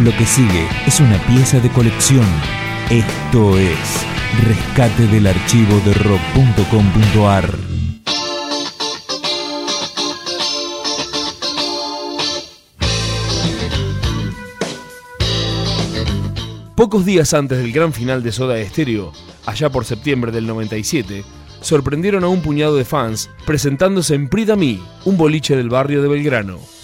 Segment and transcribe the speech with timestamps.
[0.00, 2.24] Lo que sigue es una pieza de colección.
[2.88, 4.06] Esto es
[4.46, 7.52] Rescate del archivo de rock.com.ar.
[16.76, 19.12] Pocos días antes del gran final de Soda Stereo,
[19.46, 21.24] allá por septiembre del 97,
[21.60, 26.08] sorprendieron a un puñado de fans presentándose en Prida Me, un boliche del barrio de
[26.08, 26.77] Belgrano.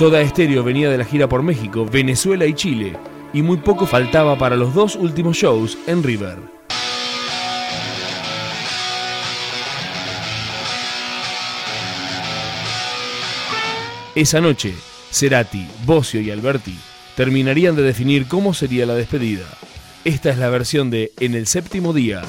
[0.00, 2.96] Soda Stereo venía de la gira por México, Venezuela y Chile,
[3.34, 6.38] y muy poco faltaba para los dos últimos shows en River.
[14.14, 14.72] Esa noche,
[15.10, 16.78] Cerati, Bocio y Alberti
[17.14, 19.44] terminarían de definir cómo sería la despedida.
[20.06, 22.22] Esta es la versión de En el séptimo día,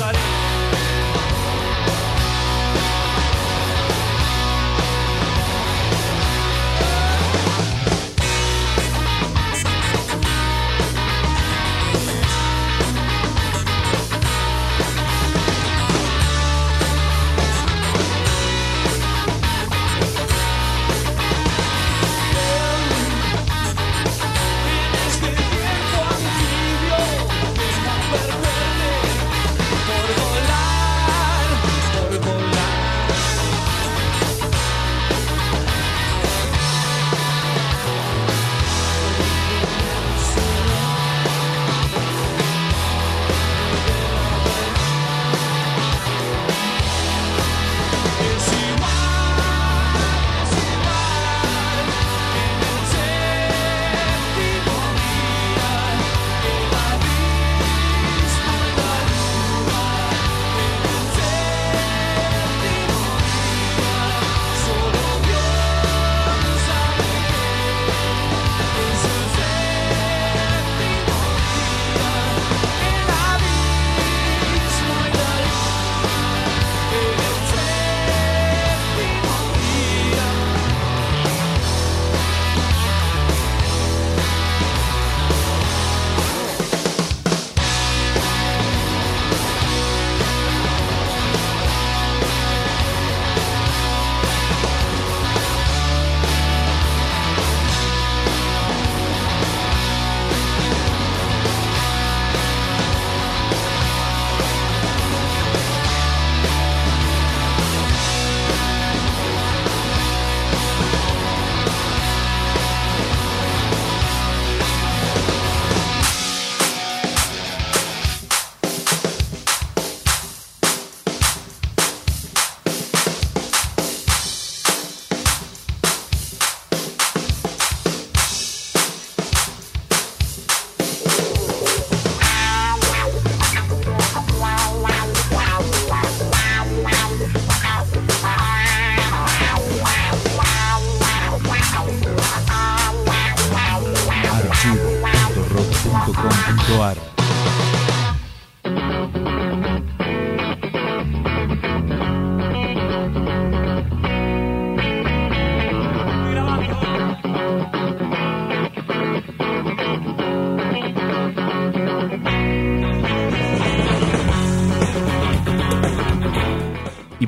[0.00, 0.49] por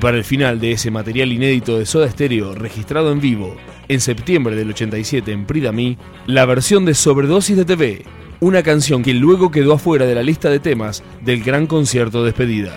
[0.02, 3.54] para el final de ese material inédito de Soda Stereo registrado en vivo
[3.87, 8.04] en septiembre del 87 en Pridami, la versión de Sobredosis de TV,
[8.40, 12.76] una canción que luego quedó afuera de la lista de temas del gran concierto despedida.